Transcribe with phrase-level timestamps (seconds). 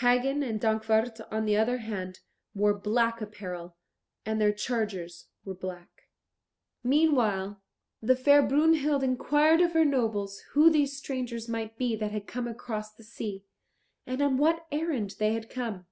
[0.00, 2.18] Hagen and Dankwart, on the other hand,
[2.52, 3.76] wore black apparel,
[4.26, 6.08] and their chargers were black.
[6.82, 7.62] Meanwhile
[8.02, 12.48] the fair Brunhild inquired of her nobles who these strangers might be that had come
[12.48, 13.44] across the sea,
[14.04, 15.86] and on what errand they had come.